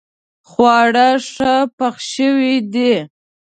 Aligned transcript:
خواړه 0.49 1.09
ښه 1.31 1.53
پخ 1.77 1.95
شوي 2.13 2.55
دي 2.73 2.93